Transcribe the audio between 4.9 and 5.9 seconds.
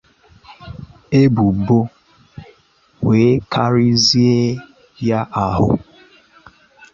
ya ahụ.